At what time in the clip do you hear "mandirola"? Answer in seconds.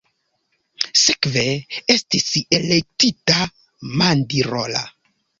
4.03-4.83